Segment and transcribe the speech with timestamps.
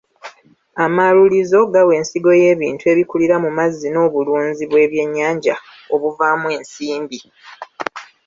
[0.85, 5.55] Amaalulizo gawa ensigo y'ebintu ebikulira mu mazzi n'obulunzi bw'ebyennyanja
[5.93, 7.19] obuvaamu ensimbi.